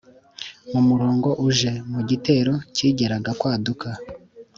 mu 0.71 0.81
murongo 0.87 1.29
uje: 1.47 1.71
mu 1.91 1.99
gitero 2.09 2.53
kigeraga 2.75 3.31
kwaduka 3.39 3.89